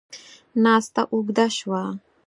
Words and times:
ناسته 0.63 1.01
اوږده 1.13 1.45
شوه. 1.57 1.83